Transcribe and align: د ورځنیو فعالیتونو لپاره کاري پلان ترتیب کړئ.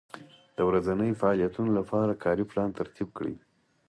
د 0.57 0.59
ورځنیو 0.69 1.19
فعالیتونو 1.21 1.69
لپاره 1.79 2.19
کاري 2.23 2.43
پلان 2.51 2.69
ترتیب 2.79 3.07
کړئ. 3.17 3.35